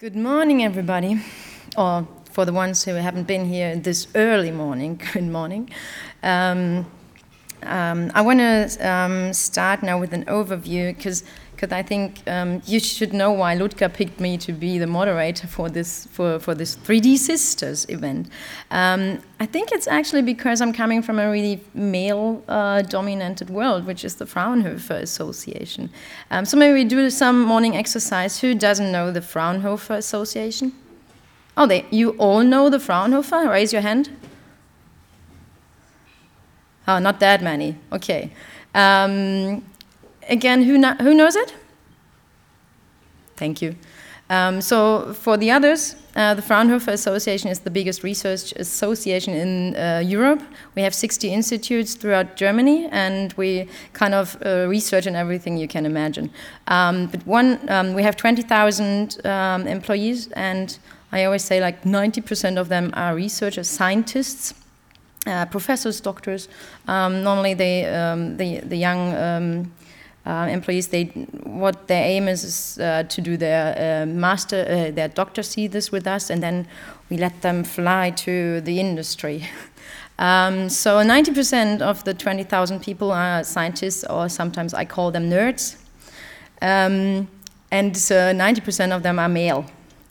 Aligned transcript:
Good 0.00 0.14
morning, 0.14 0.62
everybody. 0.62 1.20
Or 1.76 2.06
for 2.30 2.44
the 2.44 2.52
ones 2.52 2.84
who 2.84 2.94
haven't 2.94 3.26
been 3.26 3.46
here 3.46 3.74
this 3.74 4.06
early 4.14 4.52
morning, 4.52 5.00
good 5.12 5.24
morning. 5.24 5.70
Um, 6.22 6.86
um, 7.64 8.12
I 8.14 8.20
want 8.20 8.38
to 8.38 8.88
um, 8.88 9.32
start 9.32 9.82
now 9.82 9.98
with 9.98 10.12
an 10.12 10.24
overview 10.26 10.96
because 10.96 11.24
because 11.58 11.72
I 11.72 11.82
think 11.82 12.22
um, 12.28 12.62
you 12.66 12.78
should 12.78 13.12
know 13.12 13.32
why 13.32 13.56
Ludger 13.56 13.92
picked 13.92 14.20
me 14.20 14.38
to 14.38 14.52
be 14.52 14.78
the 14.78 14.86
moderator 14.86 15.48
for 15.48 15.68
this 15.68 16.06
for, 16.06 16.38
for 16.38 16.54
this 16.54 16.76
3D 16.76 17.16
Sisters 17.16 17.84
event. 17.88 18.28
Um, 18.70 19.18
I 19.40 19.46
think 19.46 19.72
it's 19.72 19.88
actually 19.88 20.22
because 20.22 20.60
I'm 20.60 20.72
coming 20.72 21.02
from 21.02 21.18
a 21.18 21.28
really 21.28 21.60
male-dominated 21.74 23.50
uh, 23.50 23.52
world, 23.52 23.86
which 23.86 24.04
is 24.04 24.14
the 24.14 24.26
Fraunhofer 24.26 24.94
Association. 24.94 25.90
Um, 26.30 26.44
so 26.44 26.56
maybe 26.56 26.74
we 26.74 26.84
do 26.84 27.10
some 27.10 27.42
morning 27.42 27.76
exercise. 27.76 28.38
Who 28.38 28.54
doesn't 28.54 28.92
know 28.92 29.10
the 29.10 29.22
Fraunhofer 29.22 29.94
Association? 29.94 30.72
Oh, 31.56 31.66
they, 31.66 31.86
you 31.90 32.10
all 32.18 32.44
know 32.44 32.70
the 32.70 32.78
Fraunhofer? 32.78 33.50
Raise 33.50 33.72
your 33.72 33.82
hand. 33.82 34.10
Oh, 36.86 37.00
not 37.00 37.18
that 37.18 37.42
many. 37.42 37.76
Okay. 37.92 38.30
Again, 40.28 40.62
who, 40.62 40.74
who 41.02 41.14
knows 41.14 41.36
it? 41.36 41.54
Thank 43.36 43.62
you. 43.62 43.76
Um, 44.30 44.60
so 44.60 45.14
for 45.14 45.38
the 45.38 45.50
others, 45.50 45.96
uh, 46.14 46.34
the 46.34 46.42
Fraunhofer 46.42 46.90
Association 46.90 47.48
is 47.48 47.60
the 47.60 47.70
biggest 47.70 48.02
research 48.02 48.52
association 48.56 49.32
in 49.32 49.76
uh, 49.76 50.00
Europe. 50.04 50.42
We 50.74 50.82
have 50.82 50.94
60 50.94 51.32
institutes 51.32 51.94
throughout 51.94 52.36
Germany, 52.36 52.88
and 52.90 53.32
we 53.34 53.68
kind 53.94 54.12
of 54.12 54.36
uh, 54.44 54.66
research 54.68 55.06
in 55.06 55.16
everything 55.16 55.56
you 55.56 55.68
can 55.68 55.86
imagine. 55.86 56.30
Um, 56.66 57.06
but 57.06 57.26
one, 57.26 57.58
um, 57.70 57.94
we 57.94 58.02
have 58.02 58.16
20,000 58.16 59.24
um, 59.24 59.66
employees, 59.66 60.28
and 60.32 60.78
I 61.10 61.24
always 61.24 61.44
say 61.44 61.60
like 61.60 61.84
90% 61.84 62.58
of 62.58 62.68
them 62.68 62.90
are 62.94 63.14
researchers, 63.14 63.68
scientists. 63.68 64.54
Uh, 65.26 65.44
professors, 65.44 66.00
doctors. 66.00 66.48
Um, 66.86 67.22
normally, 67.22 67.52
they, 67.52 67.84
um, 67.84 68.38
the, 68.38 68.60
the 68.60 68.76
young 68.76 69.68
employees, 70.28 70.88
they 70.88 71.04
what 71.44 71.88
their 71.88 72.04
aim 72.04 72.28
is, 72.28 72.44
is 72.44 72.78
uh, 72.78 73.04
to 73.04 73.20
do 73.20 73.36
their 73.36 74.02
uh, 74.02 74.06
master, 74.06 74.66
uh, 74.68 74.90
their 74.90 75.08
doctor 75.08 75.42
see 75.42 75.66
this 75.66 75.90
with 75.90 76.06
us, 76.06 76.30
and 76.30 76.42
then 76.42 76.66
we 77.10 77.16
let 77.16 77.40
them 77.42 77.64
fly 77.64 78.10
to 78.10 78.60
the 78.60 78.78
industry. 78.78 79.48
um, 80.18 80.68
so 80.68 80.98
90% 80.98 81.80
of 81.80 82.04
the 82.04 82.14
20,000 82.14 82.82
people 82.82 83.10
are 83.10 83.42
scientists, 83.42 84.04
or 84.04 84.28
sometimes 84.28 84.74
I 84.74 84.84
call 84.84 85.10
them 85.10 85.30
nerds, 85.30 85.76
um, 86.60 87.28
and 87.70 87.94
90% 87.94 88.94
of 88.94 89.02
them 89.02 89.18
are 89.18 89.28
male, 89.28 89.64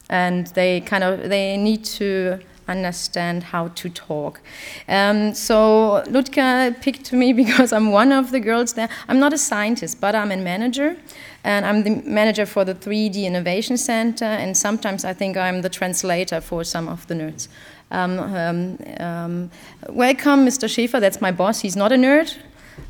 and 0.09 0.47
they 0.47 0.81
kind 0.81 1.03
of 1.03 1.29
they 1.29 1.57
need 1.57 1.85
to 1.85 2.39
understand 2.67 3.43
how 3.43 3.69
to 3.69 3.89
talk. 3.89 4.41
Um, 4.87 5.33
so 5.33 6.03
Ludger 6.07 6.79
picked 6.81 7.13
me 7.13 7.33
because 7.43 7.73
I'm 7.73 7.91
one 7.91 8.11
of 8.11 8.31
the 8.31 8.39
girls 8.39 8.73
there. 8.73 8.89
I'm 9.07 9.19
not 9.19 9.33
a 9.33 9.37
scientist, 9.37 9.99
but 10.01 10.15
I'm 10.15 10.31
a 10.31 10.37
manager. 10.37 10.97
And 11.43 11.65
I'm 11.65 11.83
the 11.83 12.01
manager 12.05 12.45
for 12.45 12.65
the 12.65 12.75
3D 12.75 13.23
Innovation 13.23 13.77
Center, 13.77 14.25
and 14.25 14.57
sometimes 14.57 15.05
I 15.05 15.13
think 15.13 15.37
I'm 15.37 15.61
the 15.61 15.69
translator 15.69 16.41
for 16.41 16.65
some 16.65 16.89
of 16.89 17.07
the 17.07 17.13
nerds. 17.13 17.47
Um, 17.89 18.19
um, 18.19 18.77
um 18.99 19.51
welcome, 19.87 20.45
Mr. 20.45 20.67
Schäfer, 20.67 20.99
that's 20.99 21.21
my 21.21 21.31
boss. 21.31 21.61
He's 21.61 21.77
not 21.77 21.93
a 21.93 21.95
nerd, 21.95 22.35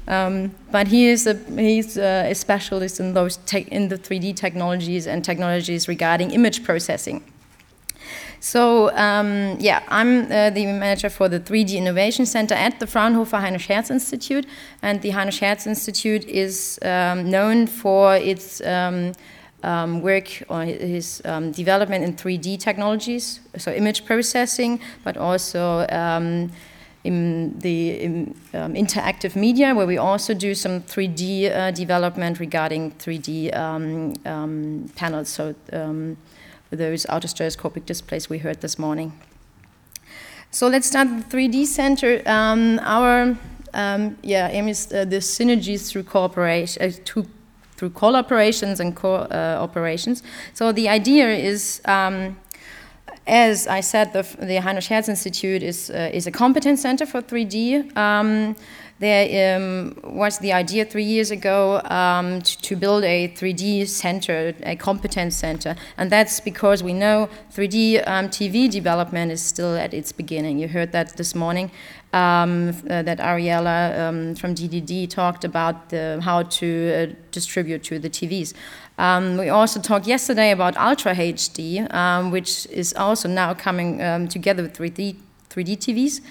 um, 0.08 0.56
but 0.72 0.88
he 0.88 1.08
is 1.08 1.28
a, 1.28 1.36
he's 1.56 1.98
a, 1.98 2.32
a 2.32 2.34
specialist 2.34 3.00
in, 3.00 3.14
those 3.14 3.38
in 3.54 3.90
the 3.90 3.98
3D 3.98 4.36
technologies 4.36 5.06
and 5.06 5.24
technologies 5.24 5.88
regarding 5.88 6.32
image 6.32 6.64
processing. 6.64 7.24
So 8.40 8.96
um, 8.96 9.58
yeah, 9.60 9.84
I'm 9.88 10.26
uh, 10.26 10.50
the 10.52 10.66
manager 10.66 11.10
for 11.10 11.28
the 11.28 11.40
3D 11.40 11.76
Innovation 11.76 12.26
Center 12.26 12.54
at 12.54 12.80
the 12.80 12.88
Fraunhofer 12.88 13.38
Heinrich 13.38 13.64
Hertz 13.64 13.90
Institute, 13.90 14.46
and 14.82 15.02
the 15.02 15.10
Heinrich 15.10 15.38
Hertz 15.40 15.66
Institute 15.66 16.26
is 16.26 16.80
um, 16.84 17.30
known 17.30 17.68
for 17.68 18.16
its 18.16 18.62
um, 18.62 19.14
um 19.64 20.02
work 20.04 20.44
or 20.50 20.64
his 20.64 21.20
um, 21.26 21.52
development 21.52 22.04
in 22.04 22.14
3D 22.14 22.60
technologies, 22.60 23.40
so 23.58 23.72
image 23.74 24.06
processing, 24.06 24.80
but 25.04 25.18
also 25.18 25.88
um, 25.90 26.52
in 27.04 27.58
the 27.60 28.00
in, 28.00 28.36
interactive 28.54 29.36
media, 29.36 29.74
where 29.74 29.88
we 29.88 29.98
also 29.98 30.36
do 30.36 30.54
some 30.54 30.82
3D 30.82 31.52
uh, 31.52 31.72
development 31.72 32.40
regarding 32.40 32.92
3D 32.92 33.52
panels. 34.96 35.30
So 35.30 35.56
those 36.72 37.06
autostereoscopic 37.06 37.86
displays 37.86 38.30
we 38.30 38.40
heard 38.40 38.62
this 38.62 38.78
morning. 38.78 39.14
So 40.52 40.68
let's 40.68 40.88
start 40.88 41.08
the 41.10 41.38
3D 41.38 41.66
Center. 41.66 42.22
Um, 42.26 42.80
our 42.84 43.38
um, 43.74 44.18
yeah, 44.24 44.50
aim 44.50 44.68
is 44.68 44.92
uh, 44.92 45.06
the 45.06 45.18
synergies 45.18 45.90
through 45.90 46.04
cooperation, 46.04 46.82
uh, 46.82 46.92
to, 47.06 47.26
through 47.76 47.92
collaborations 47.92 48.80
and 48.80 48.96
co-operations. 48.96 50.22
Uh, 50.22 50.26
so 50.54 50.72
the 50.72 50.90
idea 50.90 51.30
is, 51.30 51.82
um, 51.86 52.38
as 53.28 53.68
I 53.68 53.82
said, 53.82 54.14
the, 54.14 54.24
the 54.40 54.62
Heinrich 54.62 54.86
Hertz 54.86 55.10
Institute 55.10 55.62
is, 55.62 55.90
uh, 55.90 56.10
is 56.14 56.28
a 56.28 56.32
competence 56.32 56.82
center 56.82 57.06
for 57.06 57.22
3D. 57.22 57.96
There 59.00 59.56
um, 59.56 59.96
was 60.04 60.40
the 60.40 60.54
idea 60.54 60.84
three 60.84 61.04
years 61.04 61.30
ago 61.30 61.82
um, 61.84 62.42
to, 62.42 62.58
to, 62.64 62.76
build 62.76 63.04
a 63.04 63.28
3D 63.28 63.88
center, 63.88 64.56
a 64.64 64.76
competence 64.76 65.36
center, 65.36 65.76
and 65.98 66.12
that's 66.12 66.40
because 66.40 66.82
we 66.82 66.94
know 66.94 67.30
3D 67.54 68.08
um, 68.08 68.30
TV 68.30 68.68
development 68.72 69.32
is 69.32 69.44
still 69.44 69.76
at 69.76 69.94
its 69.94 70.12
beginning. 70.12 70.58
You 70.58 70.68
heard 70.68 70.94
that 70.94 71.16
this 71.16 71.36
morning. 71.36 71.70
Um, 72.14 72.70
uh, 72.90 73.04
that 73.04 73.20
Ariella 73.20 74.00
um, 74.00 74.36
from 74.36 74.56
DDD 74.56 75.10
talked 75.10 75.44
about 75.44 75.90
the, 75.90 76.20
how 76.24 76.44
to 76.44 76.94
uh, 77.12 77.16
distribute 77.32 77.84
to 77.84 78.00
the 78.00 78.10
TVs. 78.10 78.54
Um, 78.98 79.38
we 79.38 79.50
also 79.50 79.80
talked 79.80 80.08
yesterday 80.08 80.52
about 80.52 80.78
Ultra 80.78 81.14
HD, 81.14 81.94
um, 81.94 82.32
which 82.32 82.66
is 82.68 82.94
also 82.94 83.28
now 83.28 83.54
coming 83.54 84.02
um, 84.02 84.28
together 84.30 84.64
with 84.64 84.78
3D, 84.78 85.18
3D 85.58 85.78
TVs. 85.78 86.22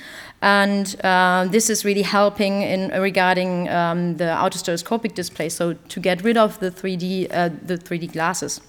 And 0.42 0.94
uh, 1.02 1.48
this 1.50 1.68
is 1.70 1.84
really 1.84 2.02
helping 2.02 2.62
in 2.62 2.90
regarding 3.00 3.68
um, 3.68 4.16
the 4.16 4.24
autostereoscopic 4.24 5.14
display, 5.14 5.48
so 5.48 5.72
to 5.72 6.00
get 6.00 6.22
rid 6.22 6.36
of 6.36 6.60
the 6.60 6.70
3D, 6.70 7.28
uh, 7.30 7.50
the 7.62 7.76
3D 7.76 8.12
glasses. 8.12 8.60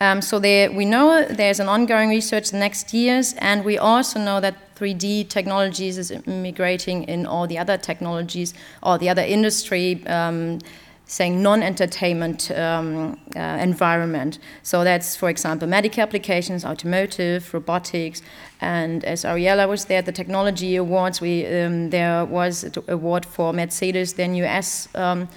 Um, 0.00 0.20
so 0.20 0.38
there, 0.38 0.70
we 0.70 0.84
know 0.84 1.26
there's 1.26 1.58
an 1.58 1.68
ongoing 1.68 2.10
research 2.10 2.50
the 2.50 2.58
next 2.58 2.92
years, 2.92 3.34
and 3.38 3.64
we 3.64 3.78
also 3.78 4.18
know 4.18 4.40
that 4.40 4.74
3D 4.76 5.28
technologies 5.28 5.96
is 5.96 6.12
migrating 6.26 7.04
in 7.04 7.24
all 7.24 7.46
the 7.46 7.56
other 7.56 7.78
technologies, 7.78 8.52
all 8.82 8.98
the 8.98 9.08
other 9.08 9.22
industry. 9.22 10.06
Um, 10.06 10.58
saying 11.06 11.40
non-entertainment 11.40 12.50
um, 12.50 13.18
uh, 13.36 13.40
environment. 13.40 14.40
So 14.62 14.82
that's, 14.82 15.16
for 15.16 15.30
example, 15.30 15.68
medical 15.68 16.02
applications, 16.02 16.64
automotive, 16.64 17.54
robotics, 17.54 18.22
and 18.60 19.04
as 19.04 19.24
Ariella 19.24 19.68
was 19.68 19.84
there 19.84 20.02
the 20.02 20.12
technology 20.12 20.74
awards, 20.76 21.20
we 21.20 21.46
um, 21.46 21.90
there 21.90 22.24
was 22.24 22.64
an 22.64 22.72
award 22.88 23.24
for 23.24 23.52
Mercedes, 23.52 24.18
new 24.18 24.44
S 24.44 24.88
um, 24.96 25.28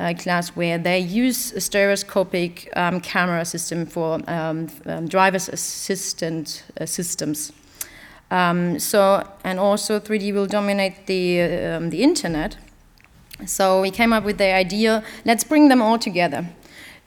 uh, 0.00 0.14
class, 0.14 0.48
where 0.56 0.78
they 0.78 0.98
use 0.98 1.52
a 1.52 1.60
stereoscopic 1.60 2.68
um, 2.74 3.00
camera 3.00 3.44
system 3.44 3.86
for 3.86 4.20
um, 4.28 4.68
um, 4.86 5.06
driver's 5.06 5.48
assistant 5.48 6.64
uh, 6.80 6.86
systems. 6.86 7.52
so, 8.30 9.22
and 9.44 9.60
also 9.60 10.00
3D 10.00 10.32
will 10.34 10.46
dominate 10.46 11.06
the 11.06 11.88
the 11.90 12.02
internet. 12.02 12.56
So 13.46 13.80
we 13.80 13.90
came 13.90 14.12
up 14.12 14.24
with 14.24 14.38
the 14.38 14.52
idea, 14.52 15.02
let's 15.24 15.44
bring 15.44 15.68
them 15.68 15.82
all 15.82 15.98
together. 15.98 16.46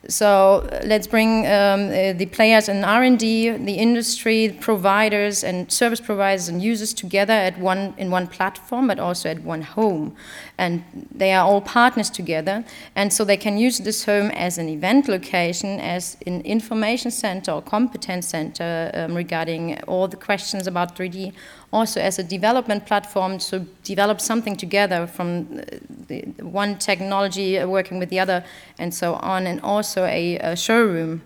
So 0.09 0.67
uh, 0.71 0.81
let's 0.85 1.07
bring 1.07 1.45
um, 1.47 1.89
uh, 1.89 2.13
the 2.13 2.27
players 2.31 2.69
in 2.69 2.83
R&D, 2.83 3.49
the 3.51 3.73
industry, 3.73 4.55
providers 4.61 5.43
and 5.43 5.69
service 5.71 5.99
providers 5.99 6.47
and 6.47 6.61
users 6.61 6.93
together 6.93 7.33
at 7.33 7.59
one 7.59 7.93
in 7.97 8.09
one 8.09 8.27
platform, 8.27 8.87
but 8.87 8.99
also 8.99 9.29
at 9.29 9.41
one 9.41 9.63
home. 9.63 10.15
And 10.57 10.83
they 11.13 11.33
are 11.33 11.45
all 11.45 11.61
partners 11.61 12.09
together. 12.09 12.65
And 12.95 13.13
so 13.13 13.23
they 13.23 13.37
can 13.37 13.57
use 13.57 13.77
this 13.77 14.05
home 14.05 14.31
as 14.31 14.57
an 14.57 14.69
event 14.69 15.07
location, 15.07 15.79
as 15.79 16.17
an 16.25 16.41
information 16.41 17.11
center 17.11 17.51
or 17.51 17.61
competence 17.61 18.27
center 18.27 18.89
um, 18.93 19.15
regarding 19.15 19.79
all 19.83 20.07
the 20.07 20.17
questions 20.17 20.65
about 20.65 20.95
3D, 20.95 21.33
also 21.71 22.01
as 22.01 22.17
a 22.17 22.23
development 22.23 22.85
platform 22.85 23.37
to 23.37 23.59
develop 23.83 24.19
something 24.19 24.55
together 24.55 25.05
from 25.05 25.61
the, 26.07 26.21
one 26.41 26.77
technology 26.79 27.63
working 27.63 27.99
with 27.99 28.09
the 28.09 28.19
other 28.19 28.43
and 28.79 28.93
so 28.93 29.15
on, 29.15 29.45
and 29.45 29.61
also 29.61 30.05
a, 30.05 30.37
a 30.39 30.55
showroom 30.55 31.21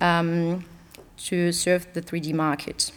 um, 0.00 0.64
to 1.18 1.52
serve 1.52 1.86
the 1.92 2.00
3D 2.00 2.32
market. 2.32 2.92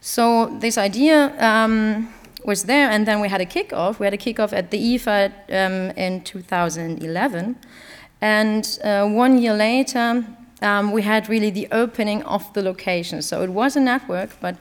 So 0.00 0.46
this 0.58 0.78
idea 0.78 1.32
um, 1.38 2.12
was 2.44 2.64
there, 2.64 2.90
and 2.90 3.06
then 3.06 3.20
we 3.20 3.28
had 3.28 3.40
a 3.40 3.46
kickoff. 3.46 3.98
We 3.98 4.06
had 4.06 4.14
a 4.14 4.18
kickoff 4.18 4.52
at 4.52 4.70
the 4.70 4.78
IFA 4.78 5.32
um, 5.50 5.90
in 5.96 6.22
2011, 6.22 7.56
and 8.20 8.78
uh, 8.84 9.06
one 9.06 9.38
year 9.38 9.54
later, 9.54 10.24
um, 10.62 10.92
we 10.92 11.02
had 11.02 11.28
really 11.28 11.50
the 11.50 11.68
opening 11.72 12.22
of 12.22 12.52
the 12.54 12.62
location. 12.62 13.20
So 13.20 13.42
it 13.42 13.50
was 13.50 13.76
a 13.76 13.80
network, 13.80 14.30
but 14.40 14.56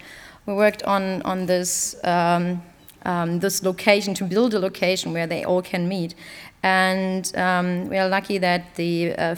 we 0.46 0.54
worked 0.54 0.84
on, 0.84 1.22
on 1.22 1.46
this, 1.46 1.96
um, 2.04 2.64
um, 3.06 3.40
this 3.40 3.64
location 3.64 4.14
to 4.16 4.24
build 4.24 4.54
a 4.54 4.60
location 4.60 5.14
where 5.14 5.28
they 5.28 5.44
all 5.44 5.62
can 5.62 5.88
meet. 5.88 6.16
And 6.64 7.32
um, 7.38 7.88
we 7.88 7.98
are 7.98 8.10
lucky 8.10 8.40
that 8.40 8.76
the 8.76 9.14
uh, 9.14 9.36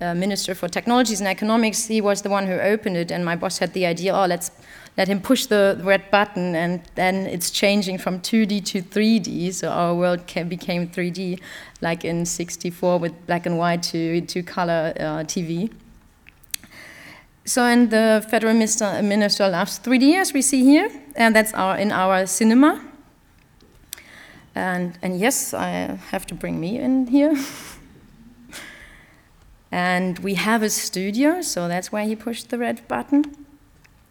uh, 0.00 0.14
Minister 0.14 0.54
for 0.54 0.68
Technologies 0.68 1.20
and 1.20 1.28
Economics, 1.28 1.86
he 1.86 2.00
was 2.00 2.22
the 2.22 2.30
one 2.30 2.46
who 2.46 2.54
opened 2.54 2.96
it, 2.96 3.10
and 3.10 3.24
my 3.24 3.34
boss 3.34 3.58
had 3.58 3.72
the 3.72 3.86
idea, 3.86 4.14
oh, 4.14 4.26
let's 4.26 4.50
let 4.98 5.06
him 5.06 5.20
push 5.20 5.46
the 5.46 5.80
red 5.84 6.10
button, 6.10 6.56
and 6.56 6.82
then 6.96 7.14
it's 7.28 7.52
changing 7.52 7.98
from 7.98 8.18
2D 8.18 8.64
to 8.64 8.82
3D, 8.82 9.54
so 9.54 9.68
our 9.68 9.94
world 9.94 10.26
became 10.48 10.88
3D, 10.88 11.40
like 11.80 12.04
in 12.04 12.26
64 12.26 12.98
with 12.98 13.26
black 13.26 13.46
and 13.46 13.56
white 13.56 13.84
to, 13.84 14.20
to 14.22 14.42
color 14.42 14.92
uh, 14.98 15.22
TV. 15.22 15.72
So, 17.44 17.62
and 17.62 17.90
the 17.92 18.26
federal 18.28 18.54
minister, 18.54 19.00
minister 19.00 19.48
loves 19.48 19.78
3D, 19.78 20.16
as 20.16 20.32
we 20.32 20.42
see 20.42 20.64
here, 20.64 20.90
and 21.14 21.34
that's 21.34 21.54
our, 21.54 21.78
in 21.78 21.92
our 21.92 22.26
cinema. 22.26 22.84
And, 24.56 24.98
and 25.00 25.20
yes, 25.20 25.54
I 25.54 25.96
have 26.10 26.26
to 26.26 26.34
bring 26.34 26.58
me 26.58 26.76
in 26.76 27.06
here. 27.06 27.36
and 29.70 30.18
we 30.18 30.34
have 30.34 30.64
a 30.64 30.70
studio, 30.70 31.40
so 31.40 31.68
that's 31.68 31.92
why 31.92 32.04
he 32.04 32.16
pushed 32.16 32.50
the 32.50 32.58
red 32.58 32.86
button 32.88 33.46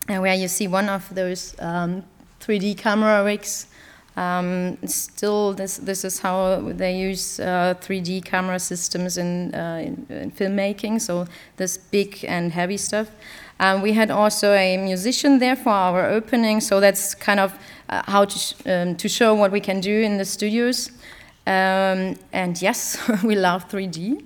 and 0.07 0.21
where 0.21 0.35
you 0.35 0.47
see 0.47 0.67
one 0.67 0.89
of 0.89 1.13
those 1.13 1.55
um, 1.59 2.03
3D 2.39 2.77
camera 2.77 3.23
rigs. 3.23 3.67
Um, 4.15 4.79
still, 4.87 5.53
this, 5.53 5.77
this 5.77 6.03
is 6.03 6.19
how 6.19 6.59
they 6.73 6.97
use 6.97 7.39
uh, 7.39 7.75
3D 7.79 8.25
camera 8.25 8.59
systems 8.59 9.17
in, 9.17 9.53
uh, 9.53 9.83
in, 9.85 10.07
in, 10.09 10.31
filmmaking, 10.31 10.99
so 10.99 11.27
this 11.57 11.77
big 11.77 12.25
and 12.27 12.51
heavy 12.51 12.77
stuff. 12.77 13.11
Um, 13.59 13.83
we 13.83 13.93
had 13.93 14.09
also 14.09 14.53
a 14.53 14.77
musician 14.77 15.37
there 15.37 15.55
for 15.55 15.69
our 15.69 16.09
opening, 16.09 16.61
so 16.61 16.79
that's 16.79 17.13
kind 17.13 17.39
of 17.39 17.53
uh, 17.89 18.01
how 18.07 18.25
to, 18.25 18.39
sh 18.39 18.53
um, 18.65 18.95
to 18.95 19.07
show 19.07 19.35
what 19.35 19.51
we 19.51 19.59
can 19.59 19.81
do 19.81 20.01
in 20.01 20.17
the 20.17 20.25
studios. 20.25 20.89
Um, 21.45 22.15
and 22.33 22.59
yes, 22.59 22.97
we 23.23 23.35
love 23.35 23.69
3D. 23.69 24.23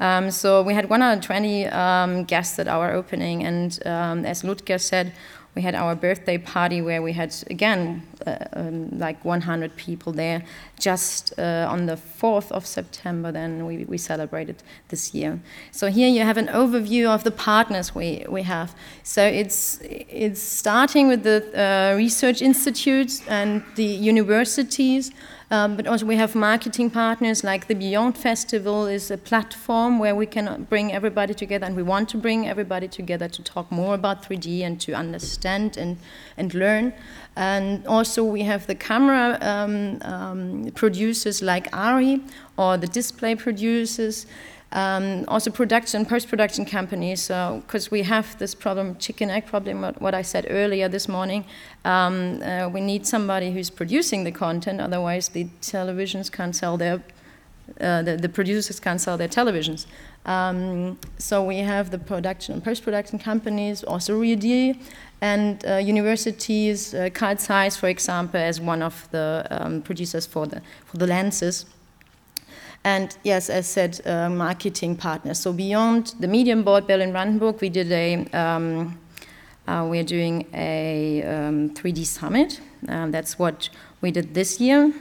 Um, 0.00 0.30
so 0.30 0.62
we 0.62 0.74
had 0.74 0.88
120 0.88 1.66
um, 1.66 2.24
guests 2.24 2.58
at 2.58 2.68
our 2.68 2.92
opening, 2.92 3.44
and 3.44 3.78
um, 3.86 4.24
as 4.24 4.42
Ludger 4.42 4.80
said, 4.80 5.12
we 5.54 5.62
had 5.62 5.74
our 5.74 5.96
birthday 5.96 6.38
party 6.38 6.80
where 6.80 7.02
we 7.02 7.12
had 7.12 7.34
again 7.50 8.06
uh, 8.24 8.36
um, 8.52 8.98
like 8.98 9.24
100 9.24 9.74
people 9.76 10.12
there. 10.12 10.44
Just 10.78 11.38
uh, 11.38 11.66
on 11.68 11.86
the 11.86 11.96
4th 11.96 12.52
of 12.52 12.64
September, 12.64 13.32
then 13.32 13.66
we, 13.66 13.84
we 13.84 13.98
celebrated 13.98 14.62
this 14.88 15.12
year. 15.12 15.40
So 15.72 15.88
here 15.88 16.08
you 16.08 16.22
have 16.22 16.36
an 16.36 16.46
overview 16.48 17.08
of 17.08 17.24
the 17.24 17.32
partners 17.32 17.94
we, 17.94 18.24
we 18.28 18.42
have. 18.42 18.74
So 19.02 19.24
it's 19.24 19.80
it's 19.82 20.40
starting 20.40 21.08
with 21.08 21.24
the 21.24 21.42
uh, 21.54 21.96
research 21.96 22.42
institutes 22.42 23.22
and 23.26 23.62
the 23.74 23.84
universities. 23.84 25.10
Um, 25.52 25.76
but 25.76 25.88
also 25.88 26.06
we 26.06 26.14
have 26.14 26.36
marketing 26.36 26.90
partners 26.90 27.42
like 27.42 27.66
the 27.66 27.74
Beyond 27.74 28.16
Festival 28.16 28.86
is 28.86 29.10
a 29.10 29.18
platform 29.18 29.98
where 29.98 30.14
we 30.14 30.24
can 30.24 30.64
bring 30.70 30.92
everybody 30.92 31.34
together 31.34 31.66
and 31.66 31.74
we 31.74 31.82
want 31.82 32.08
to 32.10 32.18
bring 32.18 32.46
everybody 32.46 32.86
together 32.86 33.28
to 33.28 33.42
talk 33.42 33.70
more 33.72 33.94
about 33.94 34.22
3D 34.22 34.60
and 34.60 34.80
to 34.82 34.92
understand 34.92 35.76
and, 35.76 35.98
and 36.36 36.54
learn. 36.54 36.92
And 37.34 37.84
also 37.88 38.22
we 38.22 38.42
have 38.42 38.68
the 38.68 38.76
camera 38.76 39.38
um, 39.40 39.98
um, 40.02 40.70
producers 40.76 41.42
like 41.42 41.68
ARRI 41.72 42.22
or 42.56 42.76
the 42.76 42.86
display 42.86 43.34
producers 43.34 44.26
um, 44.72 45.24
also 45.26 45.50
production, 45.50 46.00
and 46.00 46.08
post-production 46.08 46.64
companies, 46.64 47.28
because 47.28 47.90
we 47.90 48.02
have 48.02 48.38
this 48.38 48.54
problem, 48.54 48.96
chicken 48.96 49.30
egg 49.30 49.46
problem, 49.46 49.82
what, 49.82 50.00
what 50.00 50.14
I 50.14 50.22
said 50.22 50.46
earlier 50.48 50.88
this 50.88 51.08
morning. 51.08 51.44
Um, 51.84 52.42
uh, 52.42 52.68
we 52.68 52.80
need 52.80 53.06
somebody 53.06 53.52
who's 53.52 53.70
producing 53.70 54.24
the 54.24 54.32
content, 54.32 54.80
otherwise 54.80 55.28
the 55.28 55.48
televisions 55.60 56.30
can't 56.30 56.54
sell 56.54 56.76
their, 56.76 57.02
uh, 57.80 58.02
the, 58.02 58.16
the, 58.16 58.28
producers 58.28 58.78
can't 58.78 59.00
sell 59.00 59.16
their 59.16 59.28
televisions. 59.28 59.86
Um, 60.24 60.98
so 61.18 61.42
we 61.42 61.58
have 61.58 61.90
the 61.90 61.98
production 61.98 62.54
and 62.54 62.62
post-production 62.62 63.18
companies, 63.18 63.82
also 63.82 64.16
RIAD, 64.20 64.78
and 65.20 65.64
uh, 65.66 65.76
universities, 65.76 66.94
uh, 66.94 67.10
Carl 67.12 67.36
Zeiss, 67.36 67.76
for 67.76 67.88
example, 67.88 68.38
as 68.38 68.60
one 68.60 68.82
of 68.82 69.08
the 69.10 69.46
um, 69.50 69.82
producers 69.82 70.26
for 70.26 70.46
the, 70.46 70.62
for 70.84 70.96
the 70.96 71.06
lenses. 71.06 71.66
And 72.84 73.14
yes, 73.24 73.50
as 73.50 73.66
I 73.66 73.68
said, 73.68 74.00
uh, 74.06 74.30
marketing 74.30 74.96
partners. 74.96 75.38
So 75.38 75.52
beyond 75.52 76.14
the 76.18 76.26
Medienboard 76.26 76.86
Berlin 76.86 77.12
Brandenburg, 77.12 77.60
we 77.60 77.68
did 77.68 77.92
a, 77.92 78.24
um, 78.32 78.98
uh, 79.68 79.86
we're 79.88 80.04
doing 80.04 80.46
a 80.54 81.22
um, 81.24 81.70
3D 81.70 82.06
summit. 82.06 82.60
Um, 82.88 83.10
that's 83.10 83.38
what 83.38 83.68
we 84.00 84.10
did 84.10 84.32
this 84.32 84.60
year. 84.60 84.92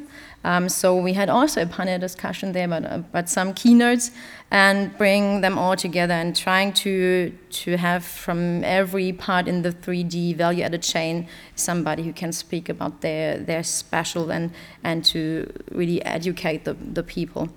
Um, 0.44 0.70
so 0.70 0.96
we 0.96 1.14
had 1.14 1.30
also 1.30 1.64
a 1.64 1.66
panel 1.66 2.00
discussion 2.00 2.54
there, 2.54 2.68
but, 2.68 2.86
uh, 2.86 3.00
but 3.12 3.30
some 3.30 3.54
keynotes, 3.54 4.12
and 4.52 4.98
bring 4.98 5.42
them 5.42 5.58
all 5.58 5.76
together 5.76 6.14
and 6.14 6.36
trying 6.36 6.74
to 6.74 7.32
to 7.50 7.78
have 7.78 8.04
from 8.04 8.64
every 8.64 9.14
part 9.14 9.48
in 9.48 9.62
the 9.62 9.72
3D 9.72 10.36
value-added 10.36 10.82
chain 10.82 11.28
somebody 11.56 12.04
who 12.04 12.14
can 12.14 12.32
speak 12.32 12.70
about 12.70 13.02
their 13.02 13.38
their 13.38 13.64
special 13.64 14.32
and 14.32 14.52
and 14.84 15.06
to 15.06 15.52
really 15.72 16.04
educate 16.06 16.64
the 16.64 16.74
the 16.74 17.04
people. 17.04 17.50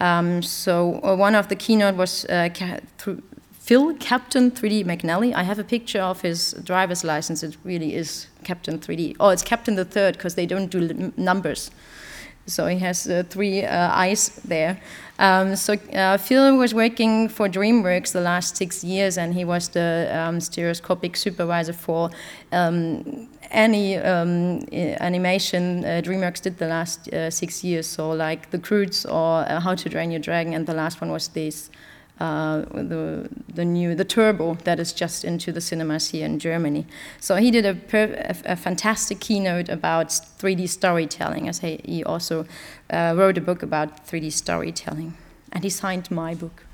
Um, 0.00 0.42
so 0.42 0.98
uh, 1.04 1.14
one 1.14 1.34
of 1.34 1.48
the 1.48 1.56
keynote 1.56 1.94
was 1.94 2.24
uh, 2.24 2.48
Phil 3.52 3.94
Captain 3.94 4.50
3D 4.50 4.84
McNally. 4.84 5.34
I 5.34 5.42
have 5.42 5.58
a 5.58 5.64
picture 5.64 6.00
of 6.00 6.22
his 6.22 6.54
driver's 6.64 7.04
license. 7.04 7.42
It 7.42 7.56
really 7.62 7.94
is 7.94 8.26
Captain 8.42 8.78
3D. 8.78 9.16
Oh, 9.20 9.28
it's 9.28 9.42
Captain 9.42 9.76
the 9.76 9.84
Third 9.84 10.14
because 10.14 10.34
they 10.34 10.46
don't 10.46 10.68
do 10.68 11.12
numbers. 11.16 11.70
So 12.50 12.66
he 12.66 12.78
has 12.78 13.06
uh, 13.06 13.22
three 13.28 13.64
uh, 13.64 13.90
eyes 13.92 14.28
there. 14.44 14.80
Um, 15.18 15.54
so 15.54 15.74
uh, 15.92 16.16
Phil 16.16 16.56
was 16.56 16.74
working 16.74 17.28
for 17.28 17.48
DreamWorks 17.48 18.12
the 18.12 18.22
last 18.22 18.56
six 18.56 18.82
years, 18.82 19.18
and 19.18 19.34
he 19.34 19.44
was 19.44 19.68
the 19.68 20.10
um, 20.12 20.40
stereoscopic 20.40 21.16
supervisor 21.16 21.74
for 21.74 22.10
um, 22.52 23.28
any 23.50 23.96
um, 23.98 24.64
animation 24.72 25.84
uh, 25.84 26.00
DreamWorks 26.02 26.40
did 26.40 26.56
the 26.58 26.68
last 26.68 27.12
uh, 27.12 27.30
six 27.30 27.62
years. 27.62 27.86
So 27.86 28.10
like 28.10 28.50
The 28.50 28.58
Croods 28.58 29.04
or 29.04 29.40
uh, 29.40 29.60
How 29.60 29.74
to 29.74 29.88
Train 29.90 30.10
Your 30.10 30.20
Dragon, 30.20 30.54
and 30.54 30.66
the 30.66 30.74
last 30.74 31.00
one 31.00 31.10
was 31.10 31.28
this 31.28 31.70
uh, 32.20 32.60
the, 32.72 33.28
the 33.48 33.64
new 33.64 33.94
the 33.94 34.04
turbo 34.04 34.54
that 34.64 34.78
is 34.78 34.92
just 34.92 35.24
into 35.24 35.52
the 35.52 35.60
cinemas 35.60 36.10
here 36.10 36.26
in 36.26 36.38
Germany. 36.38 36.86
So 37.18 37.36
he 37.36 37.50
did 37.50 37.64
a, 37.64 37.76
a, 37.92 38.52
a 38.52 38.56
fantastic 38.56 39.20
keynote 39.20 39.68
about 39.68 40.08
3D 40.08 40.68
storytelling, 40.68 41.48
as 41.48 41.60
he, 41.60 41.80
he 41.84 42.04
also 42.04 42.46
uh, 42.90 43.14
wrote 43.16 43.38
a 43.38 43.40
book 43.40 43.62
about 43.62 44.06
3D 44.06 44.32
storytelling, 44.32 45.16
and 45.52 45.64
he 45.64 45.70
signed 45.70 46.10
my 46.10 46.34
book. 46.34 46.64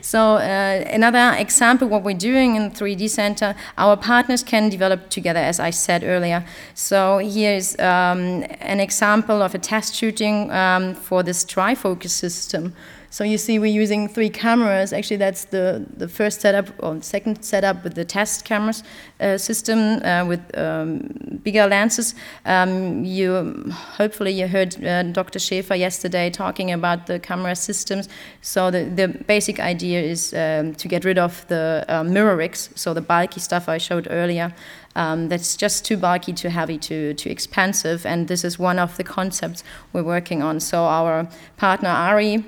So 0.00 0.36
uh, 0.36 0.84
another 0.90 1.36
example, 1.38 1.88
what 1.88 2.02
we're 2.02 2.16
doing 2.16 2.56
in 2.56 2.70
3D 2.70 3.08
Center, 3.10 3.54
our 3.78 3.96
partners 3.96 4.42
can 4.42 4.68
develop 4.68 5.10
together, 5.10 5.40
as 5.40 5.60
I 5.60 5.70
said 5.70 6.04
earlier. 6.04 6.44
So 6.74 7.18
here's 7.18 7.78
um, 7.78 8.44
an 8.60 8.80
example 8.80 9.42
of 9.42 9.54
a 9.54 9.58
test 9.58 9.94
shooting 9.94 10.50
um, 10.50 10.94
for 10.94 11.22
this 11.22 11.44
trifocus 11.44 12.10
system. 12.10 12.74
So 13.16 13.24
you 13.24 13.38
see 13.38 13.58
we're 13.58 13.80
using 13.82 14.08
three 14.08 14.28
cameras. 14.28 14.92
Actually, 14.92 15.16
that's 15.16 15.46
the, 15.46 15.86
the 15.96 16.06
first 16.06 16.42
setup 16.42 16.66
or 16.80 17.00
second 17.00 17.42
setup 17.42 17.82
with 17.82 17.94
the 17.94 18.04
test 18.04 18.44
cameras 18.44 18.82
uh, 19.20 19.38
system 19.38 20.04
uh, 20.04 20.26
with 20.26 20.40
um, 20.58 21.40
bigger 21.42 21.66
lenses. 21.66 22.14
Um, 22.44 23.06
you 23.06 23.72
Hopefully 23.96 24.32
you 24.32 24.48
heard 24.48 24.84
uh, 24.84 25.02
Dr. 25.04 25.38
Schäfer 25.38 25.78
yesterday 25.78 26.28
talking 26.28 26.70
about 26.72 27.06
the 27.06 27.18
camera 27.18 27.56
systems. 27.56 28.08
So 28.42 28.70
the, 28.70 28.84
the 28.84 29.08
basic 29.08 29.55
idea 29.60 30.00
is 30.00 30.32
um, 30.34 30.74
to 30.74 30.88
get 30.88 31.04
rid 31.04 31.18
of 31.18 31.46
the 31.48 31.84
uh, 31.88 32.04
mirror 32.04 32.48
so 32.54 32.94
the 32.94 33.00
bulky 33.00 33.40
stuff 33.40 33.68
I 33.68 33.78
showed 33.78 34.08
earlier. 34.10 34.54
Um, 34.94 35.28
that's 35.28 35.56
just 35.56 35.84
too 35.84 35.96
bulky, 35.96 36.32
too 36.32 36.48
heavy, 36.48 36.78
too, 36.78 37.14
too 37.14 37.28
expensive. 37.28 38.06
And 38.06 38.28
this 38.28 38.44
is 38.44 38.58
one 38.58 38.78
of 38.78 38.96
the 38.96 39.04
concepts 39.04 39.62
we're 39.92 40.02
working 40.02 40.42
on. 40.42 40.60
So 40.60 40.84
our 40.84 41.28
partner 41.56 41.90
ARRI 41.90 42.44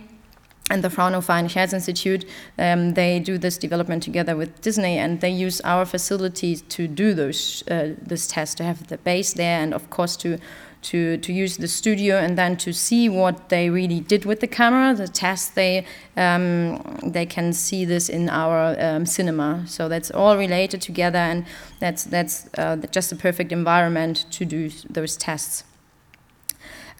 and 0.70 0.84
the 0.84 0.90
Fraunhofer 0.90 1.32
Intelligence 1.32 1.72
Institute, 1.72 2.24
um, 2.58 2.94
they 2.94 3.20
do 3.20 3.38
this 3.38 3.58
development 3.58 4.02
together 4.02 4.36
with 4.36 4.60
Disney, 4.60 4.98
and 4.98 5.20
they 5.20 5.30
use 5.30 5.60
our 5.62 5.84
facilities 5.84 6.62
to 6.62 6.86
do 6.86 7.14
those 7.14 7.62
uh, 7.70 7.94
this 8.00 8.26
test, 8.26 8.58
to 8.58 8.64
have 8.64 8.88
the 8.88 8.98
base 8.98 9.32
there, 9.32 9.62
and 9.62 9.72
of 9.72 9.88
course 9.90 10.16
to 10.18 10.38
to 10.82 11.16
to 11.18 11.32
use 11.32 11.56
the 11.56 11.68
studio, 11.68 12.16
and 12.16 12.36
then 12.36 12.56
to 12.56 12.72
see 12.72 13.08
what 13.08 13.48
they 13.48 13.70
really 13.70 14.00
did 14.00 14.24
with 14.24 14.40
the 14.40 14.46
camera, 14.46 14.94
the 14.94 15.08
test 15.08 15.54
they 15.54 15.84
um, 16.16 16.82
they 17.02 17.26
can 17.26 17.52
see 17.52 17.84
this 17.84 18.08
in 18.08 18.28
our 18.28 18.76
um, 18.78 19.06
cinema. 19.06 19.64
So 19.66 19.88
that's 19.88 20.10
all 20.10 20.36
related 20.36 20.80
together, 20.80 21.18
and 21.18 21.44
that's 21.80 22.04
that's 22.04 22.48
uh, 22.58 22.76
just 22.90 23.12
a 23.12 23.16
perfect 23.16 23.52
environment 23.52 24.26
to 24.32 24.44
do 24.44 24.70
those 24.88 25.16
tests. 25.16 25.64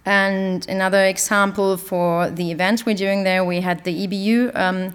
And 0.04 0.66
another 0.68 1.04
example 1.04 1.76
for 1.76 2.30
the 2.30 2.50
events 2.50 2.86
we're 2.86 2.96
doing 2.96 3.24
there, 3.24 3.44
we 3.44 3.60
had 3.60 3.84
the 3.84 4.06
EBU 4.06 4.54
um, 4.54 4.94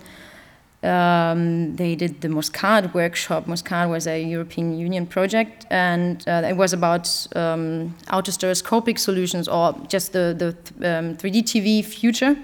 Um, 0.83 1.77
they 1.77 1.95
did 1.95 2.19
the 2.19 2.27
MUSCADE 2.27 2.93
workshop. 2.93 3.45
MUSCADE 3.47 3.89
was 3.89 4.05
a 4.05 4.21
European 4.21 4.77
Union 4.77 5.05
project, 5.05 5.65
and 5.69 6.27
uh, 6.27 6.43
it 6.45 6.57
was 6.57 6.73
about 6.73 7.07
um, 7.35 7.95
autostereoscopic 8.07 8.99
solutions 8.99 9.47
or 9.47 9.73
just 9.87 10.11
the, 10.11 10.35
the 10.37 10.97
um, 10.97 11.15
3D 11.15 11.43
TV 11.43 11.85
future. 11.85 12.35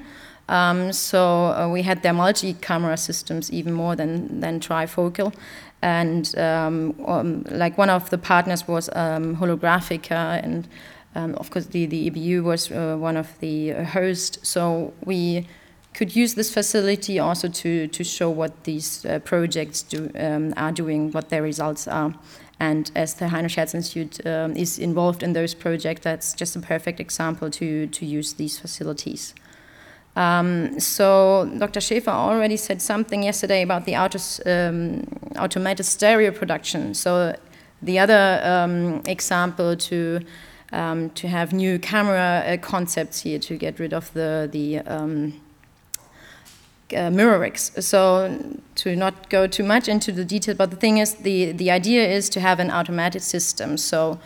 Um, 0.47 0.93
so 0.93 1.47
uh, 1.47 1.69
we 1.69 1.81
had 1.81 2.01
their 2.01 2.13
multi-camera 2.13 2.97
systems 2.97 3.51
even 3.51 3.73
more 3.73 3.95
than, 3.95 4.39
than 4.39 4.61
trifocal. 4.61 5.33
And 5.81 6.33
um, 6.37 6.95
um, 7.05 7.43
like 7.51 7.77
one 7.77 7.89
of 7.89 8.09
the 8.09 8.17
partners 8.17 8.67
was 8.67 8.89
Holografika, 8.89 10.41
and 10.43 10.67
of 11.15 11.51
course 11.51 11.67
the, 11.67 11.85
the 11.85 12.09
EBU 12.09 12.43
was 12.43 12.71
uh, 12.71 12.95
one 12.97 13.17
of 13.17 13.37
the 13.39 13.71
hosts. 13.83 14.39
So 14.47 14.93
we 15.03 15.47
could 15.93 16.15
use 16.15 16.35
this 16.35 16.53
facility 16.53 17.19
also 17.19 17.47
to, 17.47 17.87
to 17.87 18.03
show 18.03 18.29
what 18.29 18.63
these 18.63 19.05
uh, 19.05 19.19
projects 19.19 19.81
do, 19.81 20.11
um, 20.15 20.53
are 20.55 20.71
doing, 20.71 21.11
what 21.11 21.29
their 21.29 21.41
results 21.41 21.87
are. 21.87 22.13
And 22.59 22.91
as 22.95 23.15
the 23.15 23.29
Heinrich 23.29 23.53
Hertz 23.53 23.73
Institute 23.73 24.25
um, 24.25 24.55
is 24.55 24.77
involved 24.77 25.23
in 25.23 25.33
those 25.33 25.53
projects, 25.53 26.01
that's 26.01 26.33
just 26.33 26.55
a 26.55 26.59
perfect 26.59 26.99
example 26.99 27.49
to, 27.51 27.87
to 27.87 28.05
use 28.05 28.33
these 28.33 28.59
facilities. 28.59 29.33
Um, 30.15 30.79
so 30.79 31.49
Dr. 31.57 31.79
Schäfer 31.79 32.09
already 32.09 32.57
said 32.57 32.81
something 32.81 33.23
yesterday 33.23 33.61
about 33.61 33.85
the 33.85 33.95
autos, 33.95 34.41
um, 34.45 35.07
automated 35.37 35.85
stereo 35.85 36.31
production. 36.31 36.93
So 36.93 37.35
the 37.81 37.99
other 37.99 38.41
um, 38.43 39.01
example 39.05 39.75
to 39.75 40.19
um, 40.71 41.09
to 41.11 41.27
have 41.27 41.51
new 41.51 41.79
camera 41.79 42.43
uh, 42.45 42.57
concepts 42.57 43.21
here 43.21 43.39
to 43.39 43.57
get 43.57 43.79
rid 43.79 43.93
of 43.93 44.13
the 44.13 44.47
the 44.51 44.79
uh. 46.93 47.71
So 47.79 48.39
to 48.75 48.95
not 48.95 49.29
go 49.29 49.47
too 49.47 49.63
much 49.63 49.87
into 49.87 50.11
the 50.11 50.25
detail, 50.25 50.55
but 50.55 50.71
the 50.71 50.77
thing 50.77 50.97
is, 50.97 51.15
the, 51.15 51.51
the 51.51 51.71
idea 51.71 52.07
is 52.07 52.29
to 52.29 52.39
have 52.39 52.59
an 52.59 52.71
automatic 52.71 53.21
system. 53.21 53.77
So 53.77 54.19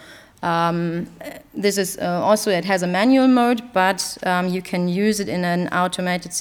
um, 0.44 1.08
this 1.54 1.78
is 1.78 1.98
uh, 1.98 2.22
also, 2.22 2.52
it 2.52 2.66
has 2.66 2.84
a 2.84 2.88
manual 2.88 3.28
mode, 3.28 3.62
but 3.74 4.18
um, 4.24 4.50
you 4.50 4.62
can 4.62 4.88
use 4.90 5.20
it 5.20 5.30
in 5.30 5.46
an 5.46 5.70
automated 5.70 6.34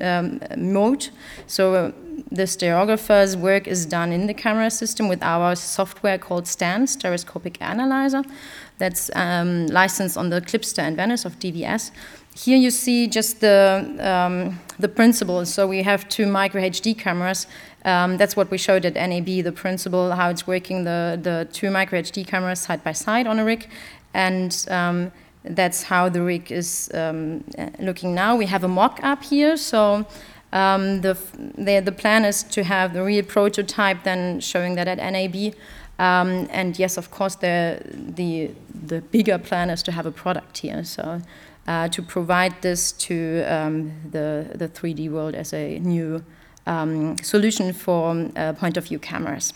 um, 0.00 0.40
mode. 0.56 1.08
So 1.46 1.74
uh, 1.74 1.92
the 2.30 2.42
stereographer's 2.42 3.36
work 3.36 3.66
is 3.66 3.86
done 3.86 4.12
in 4.12 4.26
the 4.26 4.34
camera 4.34 4.70
system 4.70 5.08
with 5.08 5.22
our 5.22 5.56
software 5.56 6.18
called 6.18 6.46
STAN, 6.46 6.86
Stereoscopic 6.86 7.60
Analyzer, 7.62 8.22
that's 8.78 9.10
um, 9.14 9.66
licensed 9.68 10.16
on 10.16 10.30
the 10.30 10.40
Clipster 10.40 10.82
and 10.82 10.96
Venice 10.96 11.24
of 11.24 11.38
DVS. 11.38 11.90
Here 12.34 12.56
you 12.56 12.70
see 12.70 13.06
just 13.08 13.40
the, 13.40 13.94
um, 14.00 14.58
the 14.78 14.88
principle. 14.88 15.44
So 15.44 15.66
we 15.66 15.82
have 15.82 16.08
two 16.08 16.26
micro 16.26 16.62
HD 16.62 16.96
cameras. 16.96 17.46
Um, 17.84 18.16
that's 18.16 18.36
what 18.36 18.50
we 18.50 18.58
showed 18.58 18.86
at 18.86 18.94
NAB, 18.94 19.44
the 19.44 19.52
principle, 19.52 20.12
how 20.12 20.30
it's 20.30 20.46
working, 20.46 20.84
the, 20.84 21.18
the 21.20 21.48
two 21.52 21.70
micro 21.70 22.00
HD 22.00 22.26
cameras 22.26 22.60
side 22.60 22.82
by 22.82 22.92
side 22.92 23.26
on 23.26 23.38
a 23.38 23.44
rig. 23.44 23.68
And 24.14 24.66
um, 24.70 25.12
that's 25.44 25.82
how 25.82 26.08
the 26.08 26.22
rig 26.22 26.50
is 26.50 26.90
um, 26.94 27.44
looking 27.78 28.14
now. 28.14 28.36
We 28.36 28.46
have 28.46 28.64
a 28.64 28.68
mock-up 28.68 29.24
here. 29.24 29.56
So 29.58 30.06
um, 30.52 31.02
the, 31.02 31.18
the, 31.58 31.80
the 31.80 31.92
plan 31.92 32.24
is 32.24 32.42
to 32.44 32.64
have 32.64 32.94
the 32.94 33.02
real 33.02 33.24
prototype 33.24 34.04
then 34.04 34.40
showing 34.40 34.74
that 34.76 34.88
at 34.88 34.98
NAB. 34.98 35.54
Um, 35.98 36.48
and 36.50 36.78
yes, 36.78 36.96
of 36.96 37.10
course, 37.10 37.34
the, 37.34 37.82
the, 37.84 38.50
the 38.86 39.02
bigger 39.02 39.38
plan 39.38 39.68
is 39.68 39.82
to 39.84 39.92
have 39.92 40.06
a 40.06 40.12
product 40.12 40.58
here. 40.58 40.82
So 40.84 41.20
uh, 41.66 41.88
to 41.88 42.02
provide 42.02 42.60
this 42.62 42.92
to 42.92 43.44
um, 43.44 43.92
the, 44.10 44.50
the 44.54 44.68
3D 44.68 45.10
world 45.10 45.34
as 45.34 45.52
a 45.52 45.78
new 45.78 46.24
um, 46.66 47.16
solution 47.18 47.72
for 47.72 48.28
uh, 48.36 48.52
point 48.54 48.76
of 48.76 48.86
view 48.86 48.98
cameras. 48.98 49.52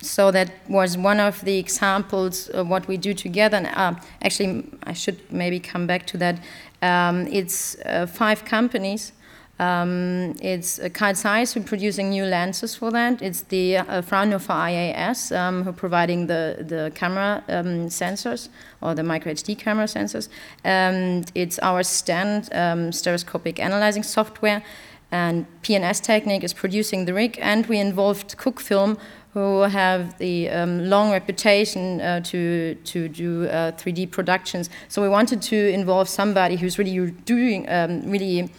So 0.00 0.30
that 0.30 0.52
was 0.68 0.96
one 0.96 1.18
of 1.18 1.44
the 1.44 1.58
examples 1.58 2.48
of 2.48 2.68
what 2.68 2.86
we 2.86 2.96
do 2.96 3.14
together. 3.14 3.56
And, 3.56 3.66
uh, 3.66 4.00
actually, 4.22 4.64
I 4.84 4.92
should 4.92 5.18
maybe 5.32 5.58
come 5.58 5.88
back 5.88 6.06
to 6.08 6.18
that. 6.18 6.40
Um, 6.82 7.26
it's 7.26 7.76
uh, 7.84 8.06
five 8.06 8.44
companies 8.44 9.12
um, 9.58 10.36
it's 10.40 10.78
uh, 10.78 10.88
Carl 10.88 11.14
Zeiss 11.14 11.52
who 11.52 11.62
producing 11.62 12.10
new 12.10 12.24
lenses 12.24 12.76
for 12.76 12.90
that. 12.92 13.20
It's 13.20 13.42
the 13.42 13.78
uh, 13.78 14.02
Fraunhofer 14.02 14.52
IIS 14.52 15.32
um, 15.32 15.64
who 15.64 15.72
providing 15.72 16.28
the, 16.28 16.64
the 16.66 16.92
camera 16.94 17.42
um, 17.48 17.88
sensors 17.88 18.48
or 18.80 18.94
the 18.94 19.02
micro 19.02 19.32
HD 19.32 19.58
camera 19.58 19.86
sensors. 19.86 20.28
And 20.62 21.30
it's 21.34 21.58
our 21.58 21.82
stand 21.82 22.48
um, 22.52 22.92
stereoscopic 22.92 23.58
analyzing 23.58 24.04
software. 24.04 24.62
And 25.10 25.46
P&S 25.62 26.02
Technik 26.02 26.44
is 26.44 26.52
producing 26.52 27.06
the 27.06 27.14
rig. 27.14 27.38
And 27.40 27.66
we 27.66 27.78
involved 27.78 28.36
Cookfilm 28.36 28.98
who 29.34 29.62
have 29.62 30.18
the 30.18 30.48
um, 30.50 30.88
long 30.88 31.10
reputation 31.10 32.00
uh, 32.00 32.20
to, 32.20 32.74
to 32.84 33.08
do 33.08 33.46
uh, 33.46 33.72
3D 33.72 34.10
productions. 34.10 34.70
So 34.88 35.02
we 35.02 35.08
wanted 35.08 35.42
to 35.42 35.56
involve 35.56 36.08
somebody 36.08 36.56
who's 36.56 36.78
really 36.78 37.10
doing, 37.24 37.68
um, 37.68 38.10
really 38.10 38.50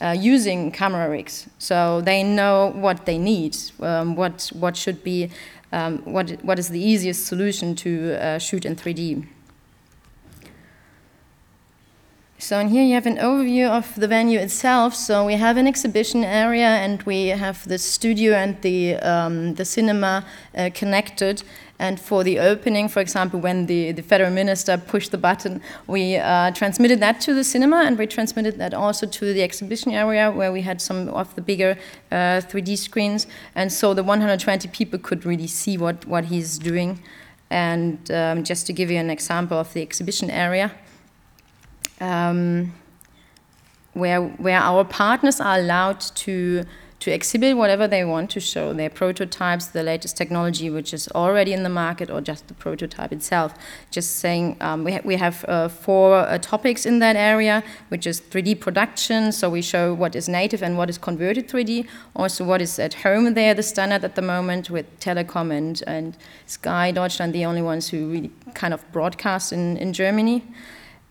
uh, 0.00 0.16
using 0.18 0.70
camera 0.70 1.08
rigs. 1.08 1.48
So 1.58 2.00
they 2.00 2.22
know 2.22 2.72
what 2.74 3.06
they 3.06 3.18
need, 3.18 3.56
um, 3.80 4.16
what, 4.16 4.50
what 4.54 4.76
should 4.76 5.02
be, 5.02 5.30
um, 5.72 5.98
what, 5.98 6.30
what 6.42 6.58
is 6.58 6.68
the 6.68 6.80
easiest 6.80 7.26
solution 7.26 7.74
to 7.76 8.14
uh, 8.22 8.38
shoot 8.38 8.64
in 8.64 8.76
3D. 8.76 9.26
So 12.38 12.58
in 12.58 12.68
here 12.68 12.84
you 12.84 12.92
have 12.94 13.06
an 13.06 13.16
overview 13.16 13.66
of 13.66 13.94
the 13.94 14.06
venue 14.06 14.38
itself. 14.38 14.94
So 14.94 15.24
we 15.24 15.34
have 15.34 15.56
an 15.56 15.66
exhibition 15.66 16.22
area 16.22 16.66
and 16.66 17.02
we 17.04 17.28
have 17.28 17.66
the 17.66 17.78
studio 17.78 18.34
and 18.34 18.60
the, 18.60 18.96
um, 18.96 19.54
the 19.54 19.64
cinema 19.64 20.22
uh, 20.54 20.68
connected. 20.74 21.42
And 21.78 21.98
for 21.98 22.22
the 22.24 22.38
opening, 22.38 22.88
for 22.88 23.00
example, 23.00 23.40
when 23.40 23.66
the, 23.66 23.92
the 23.92 24.02
federal 24.02 24.30
minister 24.30 24.76
pushed 24.76 25.12
the 25.12 25.18
button, 25.18 25.62
we 25.86 26.16
uh, 26.16 26.50
transmitted 26.50 27.00
that 27.00 27.22
to 27.22 27.32
the 27.32 27.42
cinema 27.42 27.78
and 27.78 27.96
we 27.96 28.06
transmitted 28.06 28.58
that 28.58 28.74
also 28.74 29.06
to 29.06 29.32
the 29.32 29.42
exhibition 29.42 29.92
area 29.92 30.30
where 30.30 30.52
we 30.52 30.60
had 30.60 30.82
some 30.82 31.08
of 31.08 31.34
the 31.36 31.40
bigger 31.40 31.78
uh, 32.12 32.42
3D 32.42 32.76
screens. 32.76 33.26
And 33.54 33.72
so 33.72 33.94
the 33.94 34.02
120 34.02 34.68
people 34.68 34.98
could 34.98 35.24
really 35.24 35.46
see 35.46 35.78
what, 35.78 36.04
what 36.04 36.26
he's 36.26 36.58
doing. 36.58 37.02
And 37.48 38.10
um, 38.10 38.44
just 38.44 38.66
to 38.66 38.74
give 38.74 38.90
you 38.90 38.98
an 38.98 39.08
example 39.08 39.58
of 39.58 39.72
the 39.72 39.80
exhibition 39.80 40.30
area, 40.30 40.72
um, 42.00 42.72
where, 43.92 44.22
where 44.22 44.60
our 44.60 44.84
partners 44.84 45.40
are 45.40 45.58
allowed 45.58 46.00
to 46.00 46.64
to 46.98 47.12
exhibit 47.12 47.56
whatever 47.56 47.86
they 47.86 48.04
want 48.04 48.30
to 48.30 48.40
show, 48.40 48.72
their 48.72 48.88
prototypes, 48.88 49.66
the 49.66 49.82
latest 49.82 50.16
technology 50.16 50.70
which 50.70 50.94
is 50.94 51.08
already 51.14 51.52
in 51.52 51.62
the 51.62 51.68
market, 51.68 52.10
or 52.10 52.20
just 52.20 52.48
the 52.48 52.54
prototype 52.54 53.12
itself. 53.12 53.54
Just 53.90 54.16
saying, 54.16 54.56
um, 54.60 54.82
we, 54.82 54.92
ha 54.92 55.00
we 55.04 55.16
have 55.16 55.44
uh, 55.46 55.68
four 55.68 56.16
uh, 56.16 56.38
topics 56.38 56.86
in 56.86 56.98
that 57.00 57.14
area, 57.14 57.62
which 57.90 58.06
is 58.06 58.20
3D 58.20 58.60
production, 58.60 59.30
so 59.30 59.50
we 59.50 59.60
show 59.60 59.92
what 59.92 60.16
is 60.16 60.28
native 60.28 60.62
and 60.62 60.78
what 60.78 60.88
is 60.88 60.98
converted 60.98 61.48
3D, 61.48 61.86
also 62.14 62.44
what 62.44 62.62
is 62.62 62.78
at 62.78 62.94
home 62.94 63.34
there, 63.34 63.52
the 63.54 63.62
standard 63.62 64.02
at 64.02 64.14
the 64.14 64.22
moment 64.22 64.70
with 64.70 64.86
Telekom 64.98 65.52
and, 65.52 65.82
and 65.86 66.16
Sky 66.46 66.90
Deutschland, 66.92 67.34
the 67.34 67.44
only 67.44 67.62
ones 67.62 67.90
who 67.90 68.10
really 68.10 68.30
kind 68.54 68.72
of 68.72 68.80
broadcast 68.90 69.52
in, 69.52 69.76
in 69.76 69.92
Germany. 69.92 70.42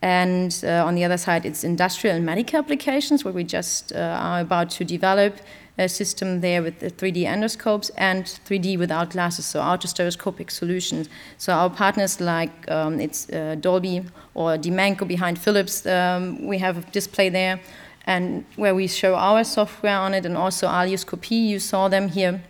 And 0.02 0.64
uh, 0.64 0.86
on 0.86 0.96
the 0.96 1.04
other 1.04 1.18
side, 1.18 1.46
it's 1.46 1.64
industrial 1.64 2.16
and 2.16 2.25
medical 2.25 2.60
applications, 2.60 3.25
where 3.25 3.34
we 3.34 3.44
just 3.44 3.92
uh, 3.94 4.20
are 4.20 4.42
about 4.42 4.70
to 4.72 4.86
develop 4.86 5.38
a 5.78 5.90
system 5.90 6.42
there 6.42 6.62
with 6.62 6.80
the 6.80 6.90
3D 6.90 7.24
endoscopes 7.24 7.92
and 7.98 8.25
3D 8.25 8.78
without 8.78 9.10
glasses, 9.10 9.46
so 9.46 9.60
autostereoscopic 9.60 10.50
solutions. 10.50 11.10
So 11.38 11.54
our 11.54 11.70
partners 11.70 12.22
like 12.22 12.72
um, 12.72 13.00
it's 13.02 13.30
uh, 13.30 13.56
Dolby 13.60 14.06
or 14.36 14.58
Dimenco 14.58 15.08
behind 15.08 15.38
Philips, 15.38 15.86
um, 15.86 16.46
we 16.46 16.60
have 16.60 16.78
a 16.78 16.92
display 16.92 17.30
there, 17.30 17.60
and 18.06 18.46
where 18.56 18.74
we 18.74 18.88
show 18.88 19.16
our 19.16 19.44
software 19.44 19.98
on 19.98 20.14
it, 20.14 20.25
and 20.25 20.38
also 20.38 20.68
Alioscopy, 20.68 21.48
you 21.48 21.60
saw 21.60 21.90
them 21.90 22.08
here 22.10 22.42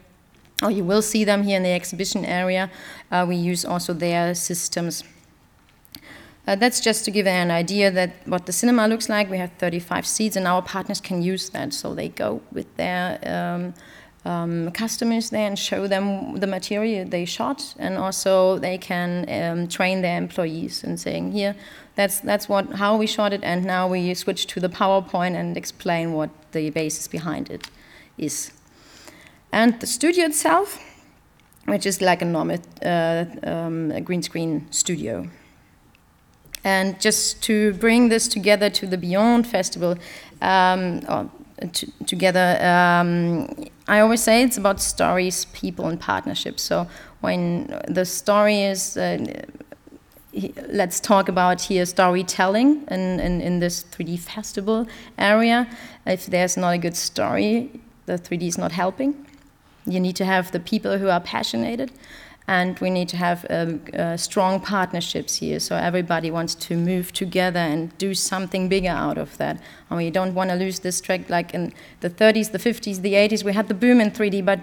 or 0.64 0.72
you 0.72 0.84
will 0.84 1.02
see 1.02 1.24
them 1.24 1.44
here 1.44 1.58
in 1.58 1.64
the 1.64 1.70
exhibition 1.70 2.24
area. 2.24 2.72
Uh, 3.12 3.26
we 3.28 3.36
use 3.36 3.66
also 3.66 3.94
their 3.94 4.34
systems. 4.34 5.04
Uh, 6.48 6.56
that's 6.56 6.80
just 6.80 7.06
to 7.06 7.12
give 7.12 7.26
an 7.26 7.50
idea 7.50 7.90
that 7.90 8.12
what 8.26 8.46
the 8.46 8.52
cinema 8.52 8.88
looks 8.88 9.10
like. 9.10 9.30
We 9.30 9.38
have 9.38 9.52
35 9.58 10.06
seats, 10.06 10.36
and 10.36 10.48
our 10.48 10.62
partners 10.62 11.02
can 11.02 11.22
use 11.22 11.50
that. 11.50 11.74
So 11.74 11.96
they 11.96 12.10
go 12.10 12.42
with 12.52 12.68
their 12.78 13.20
um, 13.26 13.74
um, 14.26 14.72
customers 14.72 15.30
there 15.30 15.48
and 15.48 15.58
show 15.58 15.88
them 15.88 16.40
the 16.40 16.48
material 16.48 17.08
they 17.08 17.26
shot, 17.26 17.76
and 17.80 17.98
also 17.98 18.60
they 18.60 18.78
can 18.78 19.26
um, 19.30 19.68
train 19.68 20.02
their 20.02 20.18
employees 20.18 20.84
and 20.84 21.00
saying, 21.00 21.32
"Here, 21.32 21.56
that's 21.96 22.20
that's 22.20 22.48
what 22.48 22.74
how 22.74 22.96
we 22.96 23.08
shot 23.08 23.34
it, 23.34 23.44
and 23.44 23.66
now 23.66 23.88
we 23.88 24.14
switch 24.14 24.46
to 24.48 24.60
the 24.60 24.70
PowerPoint 24.70 25.36
and 25.36 25.58
explain 25.58 26.14
what 26.14 26.30
the 26.52 26.70
basis 26.70 27.08
behind 27.08 27.50
it 27.50 27.70
is." 28.18 28.52
And 29.52 29.80
the 29.80 29.88
studio 29.88 30.26
itself, 30.26 30.80
which 31.66 31.86
is 31.86 32.02
like 32.02 32.22
a 32.22 32.26
normal 32.26 32.60
uh, 32.84 33.26
um, 33.44 34.04
green 34.04 34.22
screen 34.22 34.68
studio. 34.70 35.28
And 36.66 37.00
just 37.00 37.44
to 37.44 37.74
bring 37.76 38.10
this 38.10 38.28
together 38.28 38.72
to 38.72 38.88
the 38.88 38.98
Beyond 38.98 39.46
Festival, 39.46 39.98
um, 40.42 41.30
together, 42.08 42.58
um, 42.60 43.48
I 43.88 44.00
always 44.00 44.22
say 44.22 44.42
it's 44.42 44.58
about 44.58 44.82
stories, 44.82 45.46
people, 45.54 45.88
and 45.88 46.02
partnerships. 46.02 46.64
So 46.64 46.88
when 47.22 47.68
the 47.88 48.04
story 48.04 48.64
is, 48.64 48.98
uh, 48.98 49.44
let's 50.68 51.00
talk 51.00 51.30
about 51.30 51.62
here 51.62 51.86
storytelling 51.86 52.84
in, 52.90 53.20
in, 53.20 53.42
in 53.42 53.60
this 53.60 53.84
3D 53.84 54.18
festival 54.20 54.88
area. 55.20 55.70
If 56.08 56.26
there's 56.26 56.58
not 56.58 56.72
a 56.72 56.80
good 56.80 56.98
story, 56.98 57.80
the 58.08 58.14
3D 58.14 58.48
is 58.48 58.58
not 58.58 58.72
helping. 58.72 59.28
You 59.86 60.00
need 60.00 60.16
to 60.16 60.26
have 60.26 60.52
the 60.52 60.60
people 60.60 60.98
who 60.98 61.10
are 61.10 61.20
passionate 61.20 61.92
and 62.48 62.78
we 62.80 62.90
need 62.90 63.10
to 63.10 63.18
have 63.18 63.46
um, 63.50 63.82
uh, 63.98 64.16
strong 64.16 64.60
partnerships 64.60 65.38
here. 65.38 65.60
So 65.60 65.76
everybody 65.76 66.30
wants 66.30 66.54
to 66.56 66.78
move 66.78 67.12
together 67.12 67.60
and 67.60 67.96
do 67.98 68.14
something 68.14 68.70
bigger 68.70 68.90
out 68.90 69.18
of 69.18 69.38
that. 69.38 69.60
And 69.90 69.98
we 69.98 70.12
don't 70.12 70.36
want 70.36 70.52
to 70.52 70.56
lose 70.56 70.80
this 70.80 71.02
track 71.02 71.30
like 71.30 71.54
in 71.56 71.74
the 72.02 72.10
30s, 72.10 72.52
the 72.52 72.60
50s, 72.60 73.02
the 73.02 73.14
80s. 73.14 73.44
We 73.44 73.54
had 73.54 73.68
the 73.68 73.74
boom 73.74 74.00
in 74.00 74.12
3D, 74.12 74.46
but 74.46 74.60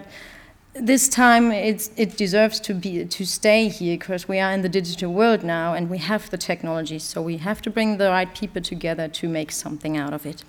this 0.73 1.07
time 1.07 1.51
it 1.51 2.17
deserves 2.17 2.59
to 2.61 2.73
be 2.73 3.05
to 3.05 3.25
stay 3.25 3.67
here 3.67 3.95
because 3.95 4.27
we 4.27 4.39
are 4.39 4.51
in 4.51 4.63
the 4.63 4.69
digital 4.69 5.13
world 5.13 5.43
now 5.43 5.73
and 5.73 5.89
we 5.89 5.99
have 5.99 6.29
the 6.29 6.37
technology. 6.37 6.99
So 6.99 7.21
we 7.21 7.37
have 7.37 7.61
to 7.63 7.69
bring 7.69 7.97
the 7.97 8.09
right 8.09 8.33
people 8.33 8.61
together 8.61 9.07
to 9.09 9.27
make 9.27 9.51
something 9.51 9.97
out 9.97 10.13
of 10.13 10.25
it. 10.25 10.43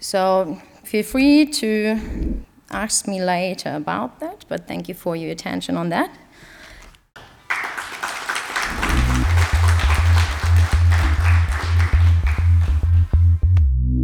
So 0.00 0.60
feel 0.82 1.04
free 1.04 1.46
to 1.46 2.44
ask 2.72 3.06
me 3.06 3.22
later 3.22 3.74
about 3.74 4.20
that, 4.20 4.44
but 4.48 4.66
thank 4.66 4.88
you 4.88 4.94
for 4.94 5.14
your 5.14 5.30
attention 5.30 5.76
on 5.76 5.88
that. 5.90 6.10